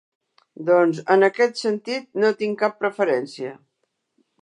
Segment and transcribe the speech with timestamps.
[0.69, 3.57] Doncs, en aquest sentit, no tinc cap preferència.